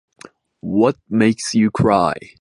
What 0.61 0.97
makes 1.09 1.53
you 1.53 1.69
cry? 1.69 2.15